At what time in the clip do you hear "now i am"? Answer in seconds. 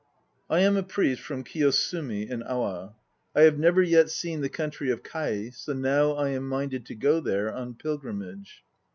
5.73-6.49